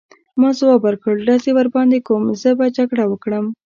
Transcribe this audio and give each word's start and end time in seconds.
ما 0.39 0.49
ځواب 0.59 0.81
ورکړ: 0.83 1.13
ډزې 1.27 1.51
ورباندې 1.55 1.99
کوم، 2.07 2.23
زه 2.41 2.49
به 2.59 2.65
جګړه 2.77 3.03
وکړم. 3.07 3.45